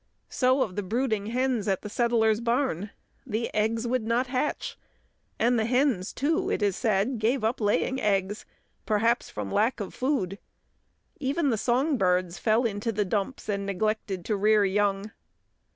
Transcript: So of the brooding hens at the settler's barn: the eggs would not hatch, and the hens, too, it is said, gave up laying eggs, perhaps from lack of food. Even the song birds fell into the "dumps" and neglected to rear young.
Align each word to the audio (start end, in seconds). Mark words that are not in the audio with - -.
So 0.29 0.63
of 0.63 0.75
the 0.75 0.81
brooding 0.81 1.27
hens 1.27 1.67
at 1.67 1.83
the 1.83 1.87
settler's 1.87 2.41
barn: 2.41 2.89
the 3.23 3.53
eggs 3.53 3.85
would 3.85 4.03
not 4.07 4.25
hatch, 4.25 4.75
and 5.37 5.59
the 5.59 5.65
hens, 5.65 6.11
too, 6.11 6.49
it 6.49 6.63
is 6.63 6.75
said, 6.75 7.19
gave 7.19 7.43
up 7.43 7.61
laying 7.61 8.01
eggs, 8.01 8.43
perhaps 8.87 9.29
from 9.29 9.51
lack 9.51 9.79
of 9.79 9.93
food. 9.93 10.39
Even 11.19 11.51
the 11.51 11.55
song 11.55 11.97
birds 11.99 12.39
fell 12.39 12.65
into 12.65 12.91
the 12.91 13.05
"dumps" 13.05 13.47
and 13.47 13.63
neglected 13.67 14.25
to 14.25 14.35
rear 14.35 14.65
young. 14.65 15.11